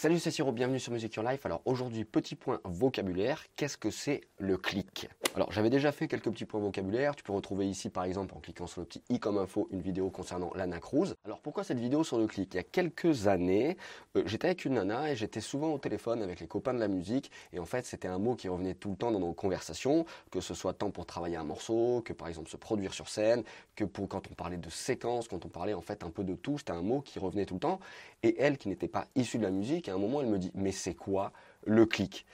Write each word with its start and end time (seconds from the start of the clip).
Salut, 0.00 0.18
c'est 0.18 0.30
Siro, 0.30 0.50
bienvenue 0.50 0.80
sur 0.80 0.94
Music 0.94 1.14
Your 1.14 1.28
Life. 1.28 1.44
Alors 1.44 1.60
aujourd'hui, 1.66 2.06
petit 2.06 2.34
point 2.34 2.58
vocabulaire, 2.64 3.44
qu'est-ce 3.54 3.76
que 3.76 3.90
c'est 3.90 4.22
le 4.38 4.56
clic? 4.56 5.10
Alors 5.34 5.52
j'avais 5.52 5.68
déjà 5.68 5.92
fait 5.92 6.08
quelques 6.08 6.30
petits 6.30 6.46
points 6.46 6.58
vocabulaire, 6.58 7.14
tu 7.14 7.22
peux 7.22 7.34
retrouver 7.34 7.68
ici 7.68 7.90
par 7.90 8.04
exemple 8.04 8.34
en 8.34 8.40
cliquant 8.40 8.66
sur 8.66 8.80
le 8.80 8.86
petit 8.86 9.02
i 9.10 9.20
comme 9.20 9.36
info 9.36 9.68
une 9.70 9.82
vidéo 9.82 10.08
concernant 10.08 10.52
l'Anna 10.54 10.80
Cruz. 10.80 11.14
Alors 11.26 11.40
pourquoi 11.40 11.64
cette 11.64 11.78
vidéo 11.78 12.02
sur 12.02 12.16
le 12.16 12.26
clic? 12.26 12.54
Il 12.54 12.56
y 12.56 12.60
a 12.60 12.62
quelques 12.62 13.26
années, 13.26 13.76
euh, 14.16 14.22
j'étais 14.24 14.46
avec 14.46 14.64
une 14.64 14.72
nana 14.74 15.12
et 15.12 15.16
j'étais 15.16 15.42
souvent 15.42 15.74
au 15.74 15.78
téléphone 15.78 16.22
avec 16.22 16.40
les 16.40 16.46
copains 16.46 16.72
de 16.72 16.80
la 16.80 16.88
musique 16.88 17.30
et 17.52 17.58
en 17.58 17.66
fait 17.66 17.84
c'était 17.84 18.08
un 18.08 18.18
mot 18.18 18.36
qui 18.36 18.48
revenait 18.48 18.74
tout 18.74 18.88
le 18.88 18.96
temps 18.96 19.10
dans 19.10 19.20
nos 19.20 19.34
conversations, 19.34 20.06
que 20.30 20.40
ce 20.40 20.54
soit 20.54 20.72
tant 20.72 20.90
pour 20.90 21.04
travailler 21.04 21.36
un 21.36 21.44
morceau, 21.44 22.00
que 22.02 22.14
par 22.14 22.26
exemple 22.28 22.48
se 22.48 22.56
produire 22.56 22.94
sur 22.94 23.10
scène, 23.10 23.44
que 23.76 23.84
pour 23.84 24.08
quand 24.08 24.22
on 24.30 24.34
parlait 24.34 24.56
de 24.56 24.70
séquence, 24.70 25.28
quand 25.28 25.44
on 25.44 25.50
parlait 25.50 25.74
en 25.74 25.82
fait 25.82 26.02
un 26.04 26.10
peu 26.10 26.24
de 26.24 26.34
tout, 26.34 26.56
c'était 26.56 26.72
un 26.72 26.82
mot 26.82 27.02
qui 27.02 27.18
revenait 27.18 27.44
tout 27.44 27.54
le 27.54 27.60
temps. 27.60 27.80
Et 28.22 28.36
elle 28.38 28.58
qui 28.58 28.68
n'était 28.68 28.88
pas 28.88 29.06
issue 29.14 29.38
de 29.38 29.44
la 29.44 29.50
musique, 29.50 29.89
un 29.94 29.98
moment, 29.98 30.20
elle 30.20 30.28
me 30.28 30.38
dit, 30.38 30.50
mais 30.54 30.72
c'est 30.72 30.94
quoi 30.94 31.32
le 31.64 31.86
clic? 31.86 32.26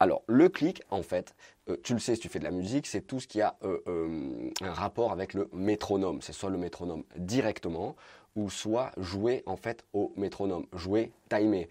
Alors, 0.00 0.22
le 0.28 0.48
clic, 0.48 0.82
en 0.90 1.02
fait, 1.02 1.34
euh, 1.68 1.76
tu 1.82 1.92
le 1.92 1.98
sais 1.98 2.14
si 2.14 2.20
tu 2.20 2.28
fais 2.28 2.38
de 2.38 2.44
la 2.44 2.52
musique, 2.52 2.86
c'est 2.86 3.00
tout 3.00 3.18
ce 3.18 3.26
qui 3.26 3.40
a 3.40 3.56
euh, 3.64 3.80
euh, 3.88 4.50
un 4.60 4.72
rapport 4.72 5.10
avec 5.10 5.34
le 5.34 5.48
métronome. 5.52 6.22
C'est 6.22 6.32
soit 6.32 6.50
le 6.50 6.58
métronome 6.58 7.02
directement, 7.16 7.96
ou 8.36 8.48
soit 8.48 8.92
jouer 8.96 9.42
en 9.46 9.56
fait 9.56 9.84
au 9.92 10.12
métronome, 10.16 10.66
jouer 10.72 11.10
timer. 11.28 11.68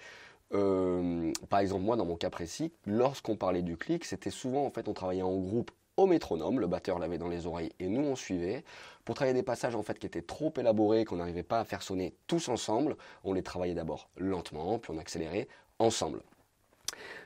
par 1.49 1.59
exemple, 1.59 1.83
moi, 1.83 1.95
dans 1.95 2.05
mon 2.05 2.17
cas 2.17 2.29
précis, 2.29 2.73
lorsqu'on 2.85 3.37
parlait 3.37 3.61
du 3.61 3.77
clic, 3.77 4.03
c'était 4.03 4.31
souvent 4.31 4.65
en 4.65 4.71
fait, 4.71 4.89
on 4.89 4.93
travaillait 4.93 5.21
en 5.21 5.37
groupe 5.37 5.71
au 5.97 6.05
métronome, 6.05 6.59
le 6.59 6.67
batteur 6.67 6.99
l'avait 6.99 7.17
dans 7.17 7.27
les 7.27 7.47
oreilles 7.47 7.71
et 7.79 7.87
nous 7.87 8.01
on 8.01 8.15
suivait. 8.15 8.63
Pour 9.03 9.15
travailler 9.15 9.33
des 9.33 9.43
passages 9.43 9.75
en 9.75 9.83
fait 9.83 9.99
qui 9.99 10.05
étaient 10.05 10.21
trop 10.21 10.53
élaborés, 10.57 11.05
qu'on 11.05 11.17
n'arrivait 11.17 11.43
pas 11.43 11.59
à 11.59 11.65
faire 11.65 11.81
sonner 11.81 12.15
tous 12.27 12.49
ensemble, 12.49 12.95
on 13.23 13.33
les 13.33 13.43
travaillait 13.43 13.73
d'abord 13.73 14.09
lentement, 14.17 14.79
puis 14.79 14.91
on 14.95 14.97
accélérait 14.97 15.47
ensemble. 15.79 16.21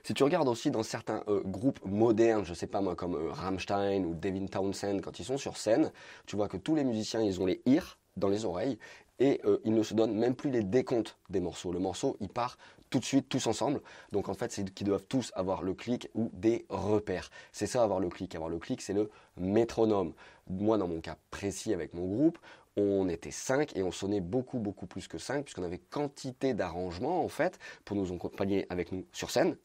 Si 0.03 0.13
tu 0.13 0.23
regardes 0.23 0.47
aussi 0.47 0.71
dans 0.71 0.83
certains 0.83 1.23
euh, 1.27 1.41
groupes 1.45 1.79
modernes, 1.85 2.45
je 2.45 2.53
sais 2.53 2.67
pas 2.67 2.81
moi, 2.81 2.95
comme 2.95 3.15
euh, 3.15 3.31
Rammstein 3.31 4.03
ou 4.05 4.15
Devin 4.15 4.47
Townsend, 4.47 5.01
quand 5.01 5.19
ils 5.19 5.25
sont 5.25 5.37
sur 5.37 5.57
scène, 5.57 5.91
tu 6.25 6.35
vois 6.35 6.47
que 6.47 6.57
tous 6.57 6.75
les 6.75 6.83
musiciens, 6.83 7.21
ils 7.21 7.39
ont 7.39 7.45
les 7.45 7.61
ears 7.65 7.99
dans 8.17 8.27
les 8.27 8.45
oreilles 8.45 8.79
et 9.21 9.39
euh, 9.45 9.59
ils 9.63 9.73
ne 9.73 9.83
se 9.83 9.93
donnent 9.93 10.15
même 10.15 10.35
plus 10.35 10.49
les 10.49 10.63
décomptes 10.63 11.15
des 11.29 11.39
morceaux. 11.39 11.71
Le 11.71 11.79
morceau, 11.79 12.17
il 12.19 12.27
part 12.27 12.57
tout 12.89 12.99
de 12.99 13.05
suite, 13.05 13.29
tous 13.29 13.45
ensemble. 13.45 13.79
Donc 14.11 14.27
en 14.29 14.33
fait, 14.33 14.51
c'est 14.51 14.69
qu'ils 14.73 14.87
doivent 14.87 15.05
tous 15.07 15.31
avoir 15.35 15.61
le 15.61 15.75
clic 15.75 16.09
ou 16.15 16.29
des 16.33 16.65
repères. 16.69 17.29
C'est 17.51 17.67
ça, 17.67 17.83
avoir 17.83 17.99
le 17.99 18.09
clic. 18.09 18.33
Avoir 18.35 18.49
le 18.49 18.57
clic, 18.57 18.81
c'est 18.81 18.93
le 18.93 19.11
métronome. 19.37 20.13
Moi, 20.49 20.77
dans 20.79 20.87
mon 20.87 20.99
cas 21.01 21.17
précis 21.29 21.71
avec 21.71 21.93
mon 21.93 22.07
groupe, 22.07 22.39
on 22.75 23.07
était 23.09 23.31
5 23.31 23.77
et 23.77 23.83
on 23.83 23.91
sonnait 23.91 24.21
beaucoup, 24.21 24.57
beaucoup 24.57 24.87
plus 24.87 25.07
que 25.07 25.19
5 25.19 25.43
puisqu'on 25.43 25.63
avait 25.63 25.77
quantité 25.77 26.55
d'arrangements 26.55 27.23
en 27.23 27.27
fait 27.29 27.59
pour 27.85 27.95
nous 27.95 28.11
accompagner 28.11 28.65
avec 28.69 28.91
nous 28.91 29.05
sur 29.13 29.29
scène. 29.29 29.55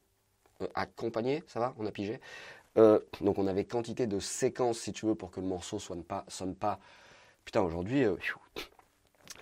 Euh, 0.61 0.67
accompagner, 0.75 1.43
ça 1.47 1.59
va? 1.59 1.73
On 1.79 1.85
a 1.87 1.91
pigé? 1.91 2.19
Euh, 2.77 2.99
Donc 3.21 3.39
on 3.39 3.47
avait 3.47 3.65
quantité 3.65 4.05
de 4.05 4.19
séquences 4.19 4.77
si 4.79 4.93
tu 4.93 5.07
veux 5.07 5.15
pour 5.15 5.31
que 5.31 5.39
le 5.39 5.47
morceau 5.47 5.79
sonne 5.79 6.03
pas, 6.03 6.25
sonne 6.27 6.53
pas. 6.55 6.79
Putain, 7.43 7.61
aujourd'hui, 7.61 8.05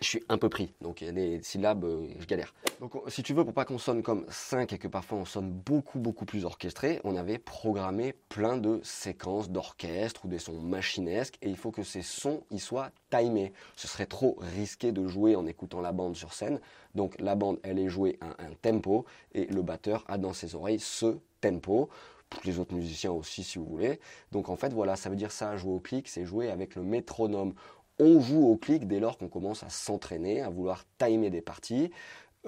je 0.02 0.06
suis 0.06 0.24
un 0.30 0.38
peu 0.38 0.50
pris. 0.50 0.74
Donc 0.82 1.02
il 1.02 1.08
y 1.08 1.10
a 1.10 1.14
des 1.14 1.42
syllabes, 1.42 1.86
euh, 1.86 2.08
je 2.20 2.26
galère. 2.26 2.54
Donc 2.80 2.94
si 3.08 3.24
tu 3.24 3.34
veux, 3.34 3.44
pour 3.44 3.54
pas 3.54 3.66
qu'on 3.66 3.78
sonne 3.78 4.04
comme 4.04 4.26
5 4.30 4.74
et 4.74 4.78
que 4.78 4.88
parfois 4.88 5.18
on 5.18 5.26
sonne 5.26 5.50
beaucoup 5.50 6.00
beaucoup 6.00 6.26
plus 6.26 6.46
orchestré, 6.46 7.00
on 7.04 7.16
avait 7.16 7.38
programmé 7.38 8.14
plein 8.30 8.58
de 8.58 8.80
séquences 8.84 9.50
d'orchestre 9.50 10.26
ou 10.26 10.28
des 10.28 10.40
sons 10.40 10.60
machinesques 10.60 11.38
et 11.42 11.50
il 11.50 11.58
faut 11.58 11.72
que 11.72 11.84
ces 11.84 12.02
sons 12.02 12.44
ils 12.52 12.60
soient 12.60 12.92
timés. 13.10 13.54
Ce 13.76 13.88
serait 13.88 14.06
trop 14.06 14.38
risqué 14.40 14.92
de 14.92 15.08
jouer 15.08 15.36
en 15.36 15.46
écoutant 15.46 15.82
la 15.82 15.92
bande 15.92 16.16
sur 16.16 16.34
scène. 16.34 16.60
Donc 16.94 17.16
la 17.20 17.36
bande 17.36 17.60
elle 17.64 17.80
est 17.80 17.90
jouée 17.90 18.18
à 18.22 18.44
un 18.44 18.54
tempo 18.62 19.06
et 19.34 19.46
le 19.46 19.62
batteur 19.62 20.04
a 20.08 20.18
dans 20.18 20.34
ses 20.34 20.56
oreilles 20.56 20.80
ce 20.80 21.18
tempo 21.42 21.90
pour 22.30 22.42
les 22.44 22.60
autres 22.60 22.74
musiciens 22.74 23.12
aussi 23.12 23.44
si 23.44 23.60
vous 23.60 23.66
voulez. 23.66 24.00
Donc 24.32 24.50
en 24.50 24.56
fait 24.56 24.74
voilà, 24.74 24.96
ça 24.96 25.10
veut 25.10 25.16
dire 25.16 25.32
ça, 25.32 25.58
jouer 25.58 25.74
au 25.74 25.80
clic, 25.80 26.08
c'est 26.08 26.26
jouer 26.26 26.50
avec 26.50 26.76
le 26.76 26.84
métronome 26.84 27.54
on 28.00 28.20
joue 28.20 28.48
au 28.48 28.58
clic 28.58 28.88
dès 28.88 29.00
lors 29.00 29.18
qu'on 29.18 29.28
commence 29.28 29.64
à 29.64 29.70
s'entraîner, 29.70 30.42
à 30.42 30.50
vouloir 30.50 30.86
timer 30.98 31.30
des 31.30 31.42
parties. 31.42 31.92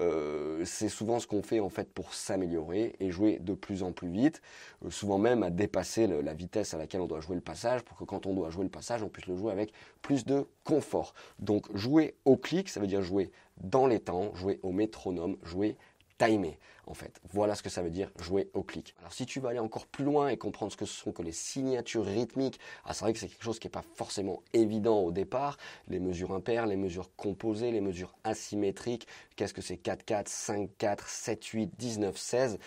Euh, 0.00 0.64
c'est 0.64 0.88
souvent 0.88 1.18
ce 1.18 1.26
qu'on 1.26 1.42
fait 1.42 1.58
en 1.58 1.68
fait 1.68 1.92
pour 1.92 2.14
s'améliorer 2.14 2.94
et 3.00 3.10
jouer 3.10 3.38
de 3.40 3.54
plus 3.54 3.82
en 3.82 3.90
plus 3.90 4.08
vite, 4.08 4.42
euh, 4.84 4.90
souvent 4.90 5.18
même 5.18 5.42
à 5.42 5.50
dépasser 5.50 6.06
la 6.06 6.34
vitesse 6.34 6.72
à 6.72 6.78
laquelle 6.78 7.00
on 7.00 7.08
doit 7.08 7.20
jouer 7.20 7.34
le 7.34 7.40
passage 7.40 7.82
pour 7.82 7.96
que 7.96 8.04
quand 8.04 8.26
on 8.26 8.32
doit 8.32 8.50
jouer 8.50 8.62
le 8.62 8.70
passage, 8.70 9.02
on 9.02 9.08
puisse 9.08 9.26
le 9.26 9.36
jouer 9.36 9.50
avec 9.50 9.72
plus 10.00 10.24
de 10.24 10.46
confort. 10.62 11.14
Donc 11.40 11.74
jouer 11.76 12.14
au 12.24 12.36
clic, 12.36 12.68
ça 12.68 12.78
veut 12.78 12.86
dire 12.86 13.02
jouer 13.02 13.32
dans 13.60 13.88
les 13.88 13.98
temps, 13.98 14.32
jouer 14.34 14.60
au 14.62 14.70
métronome, 14.70 15.36
jouer 15.42 15.76
timer, 16.18 16.58
en 16.86 16.94
fait. 16.94 17.20
Voilà 17.30 17.54
ce 17.54 17.62
que 17.62 17.70
ça 17.70 17.82
veut 17.82 17.90
dire 17.90 18.10
jouer 18.20 18.50
au 18.54 18.62
clic. 18.62 18.94
Alors 19.00 19.12
si 19.12 19.24
tu 19.24 19.40
veux 19.40 19.48
aller 19.48 19.58
encore 19.58 19.86
plus 19.86 20.04
loin 20.04 20.28
et 20.28 20.36
comprendre 20.36 20.72
ce 20.72 20.76
que 20.76 20.84
ce 20.84 20.94
sont 20.94 21.12
que 21.12 21.22
les 21.22 21.32
signatures 21.32 22.04
rythmiques, 22.04 22.58
ah, 22.84 22.92
c'est 22.92 23.04
vrai 23.04 23.12
que 23.12 23.18
c'est 23.18 23.28
quelque 23.28 23.44
chose 23.44 23.58
qui 23.58 23.66
n'est 23.66 23.72
pas 23.72 23.84
forcément 23.94 24.42
évident 24.52 24.98
au 25.00 25.12
départ. 25.12 25.56
Les 25.88 26.00
mesures 26.00 26.32
impaires, 26.32 26.66
les 26.66 26.76
mesures 26.76 27.10
composées, 27.16 27.70
les 27.70 27.80
mesures 27.80 28.14
asymétriques, 28.24 29.06
qu'est-ce 29.36 29.54
que 29.54 29.62
c'est 29.62 29.76
4-4, 29.76 30.26
5-4, 30.26 30.96
7-8, 31.06 31.70
19-16 31.80 32.58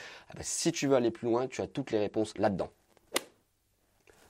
Si 0.41 0.71
tu 0.71 0.87
veux 0.87 0.95
aller 0.95 1.11
plus 1.11 1.27
loin, 1.27 1.47
tu 1.47 1.61
as 1.61 1.67
toutes 1.67 1.91
les 1.91 1.99
réponses 1.99 2.37
là-dedans 2.37 2.69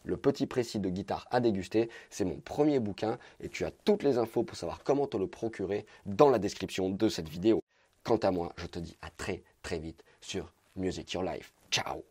le 0.03 0.17
petit 0.17 0.47
précis 0.47 0.79
de 0.79 0.89
guitare 0.89 1.27
à 1.29 1.39
déguster. 1.39 1.87
C'est 2.09 2.25
mon 2.25 2.37
premier 2.37 2.79
bouquin 2.79 3.19
et 3.39 3.49
tu 3.49 3.65
as 3.65 3.71
toutes 3.71 4.01
les 4.01 4.17
infos 4.17 4.41
pour 4.41 4.57
savoir 4.57 4.83
comment 4.83 5.05
te 5.05 5.15
le 5.15 5.27
procurer 5.27 5.85
dans 6.07 6.31
la 6.31 6.39
description 6.39 6.89
de 6.89 7.07
cette 7.07 7.29
vidéo. 7.29 7.61
Quant 8.03 8.17
à 8.17 8.31
moi, 8.31 8.53
je 8.57 8.65
te 8.67 8.79
dis 8.79 8.97
à 9.01 9.09
très 9.09 9.43
très 9.61 9.79
vite 9.79 10.03
sur 10.21 10.53
Music 10.75 11.13
Your 11.13 11.23
Life. 11.23 11.53
Ciao 11.69 12.03